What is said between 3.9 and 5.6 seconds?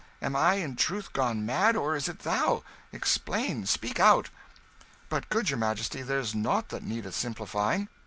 out." "But, good your